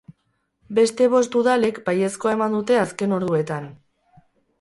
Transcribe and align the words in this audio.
Beste 0.77 1.09
bost 1.15 1.37
udalek 1.41 1.77
baiezkoa 1.89 2.33
eman 2.37 2.57
dute 2.59 2.79
azken 2.85 3.13
orduetan. 3.19 3.69